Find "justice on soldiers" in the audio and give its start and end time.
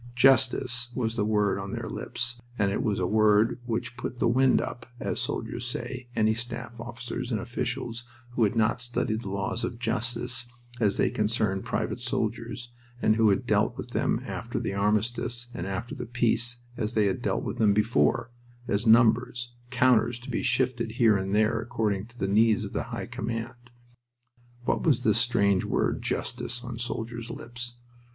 26.01-27.29